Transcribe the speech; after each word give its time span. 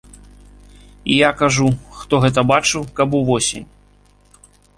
І 1.03 1.13
я 1.17 1.29
кажу, 1.41 1.67
хто 1.99 2.13
гэта 2.25 2.45
бачыў, 2.53 2.81
каб 3.01 3.09
увосень. 3.21 3.67